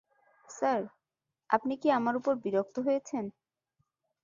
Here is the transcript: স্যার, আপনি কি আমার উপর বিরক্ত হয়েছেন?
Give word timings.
স্যার, 0.49 0.81
আপনি 1.49 1.73
কি 1.81 1.87
আমার 1.91 2.13
উপর 2.15 2.33
বিরক্ত 2.43 2.75
হয়েছেন? 2.79 3.25